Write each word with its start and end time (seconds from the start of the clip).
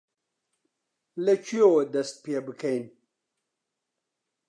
لەکوێوە 1.25 1.83
دەست 1.93 2.15
پێ 2.23 2.37
بکەین؟ 2.47 2.85